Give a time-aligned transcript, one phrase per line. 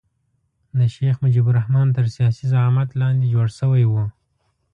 [0.77, 4.03] د شیخ مجیب الرحمن تر سیاسي زعامت لاندې جوړ شوی وو.